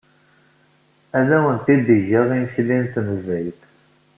Ad 1.19 1.29
awent-d-geɣ 1.37 2.27
imekli 2.37 2.75
n 2.81 2.85
tnezzayt. 2.93 3.61